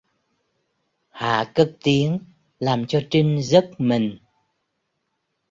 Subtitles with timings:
[1.09, 2.19] Hạ cất tiếng
[2.59, 4.17] làm cho Trinh giất mình